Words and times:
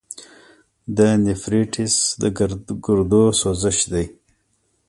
د 0.97 0.99
نیفریټس 1.23 1.95
د 2.21 2.23
ګردو 2.85 3.23
سوزش 3.41 3.77
دی. 3.91 4.05